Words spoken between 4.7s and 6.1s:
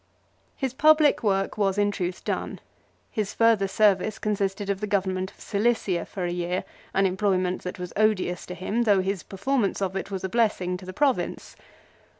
the government of Cilicia